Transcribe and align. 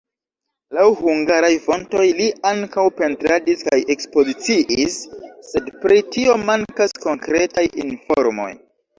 Laŭ 0.75 0.83
hungaraj 0.99 1.49
fontoj 1.65 2.05
li 2.19 2.29
ankaŭ 2.51 2.85
pentradis 3.01 3.61
kaj 3.67 3.77
ekspoziciis, 3.95 4.95
sed 5.49 5.67
pri 5.83 5.99
tio 6.15 6.39
mankas 6.47 6.95
konkretaj 7.05 7.67
informoj. 7.85 8.49